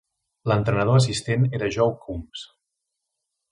L'entrenador 0.51 1.01
assistent 1.01 1.45
era 1.59 1.71
Joe 1.77 1.97
Coombs. 2.07 2.47